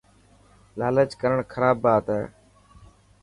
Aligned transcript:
لالچ 0.79 1.11
ڪرڻ 1.21 1.37
خراب 1.51 1.77
بات 1.85 2.05
هي. 2.15 2.23